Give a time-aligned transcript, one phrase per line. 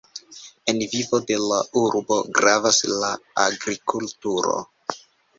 [0.71, 3.11] En vivo de la urbo gravas la
[3.43, 4.55] agrikulturo.